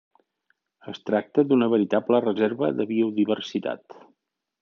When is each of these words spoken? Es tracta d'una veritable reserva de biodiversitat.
Es 0.93 1.01
tracta 1.09 1.43
d'una 1.51 1.67
veritable 1.75 2.23
reserva 2.25 2.71
de 2.79 2.89
biodiversitat. 2.95 4.01